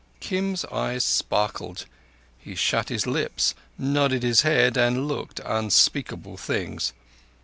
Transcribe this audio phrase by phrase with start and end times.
[0.19, 1.85] Kim's eyes sparkled.
[2.39, 6.91] He shut his lips, nodded his head, and looked unspeakable things.